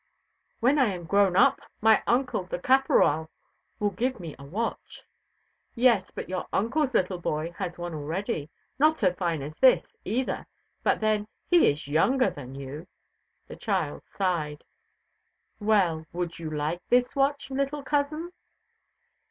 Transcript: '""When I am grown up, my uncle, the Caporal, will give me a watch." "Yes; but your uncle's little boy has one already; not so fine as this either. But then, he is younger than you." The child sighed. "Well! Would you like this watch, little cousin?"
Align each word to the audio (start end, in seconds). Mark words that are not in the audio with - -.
'""When 0.61 0.79
I 0.79 0.85
am 0.95 1.03
grown 1.03 1.35
up, 1.35 1.59
my 1.79 2.01
uncle, 2.07 2.45
the 2.45 2.57
Caporal, 2.57 3.29
will 3.79 3.91
give 3.91 4.19
me 4.19 4.35
a 4.39 4.43
watch." 4.43 5.03
"Yes; 5.75 6.09
but 6.09 6.27
your 6.27 6.47
uncle's 6.51 6.95
little 6.95 7.19
boy 7.19 7.51
has 7.59 7.77
one 7.77 7.93
already; 7.93 8.49
not 8.79 8.97
so 8.97 9.13
fine 9.13 9.43
as 9.43 9.59
this 9.59 9.95
either. 10.03 10.47
But 10.81 11.01
then, 11.01 11.27
he 11.47 11.67
is 11.69 11.87
younger 11.87 12.31
than 12.31 12.55
you." 12.55 12.87
The 13.47 13.55
child 13.57 14.07
sighed. 14.07 14.63
"Well! 15.59 16.07
Would 16.13 16.39
you 16.39 16.49
like 16.49 16.81
this 16.89 17.15
watch, 17.15 17.51
little 17.51 17.83
cousin?" 17.83 18.31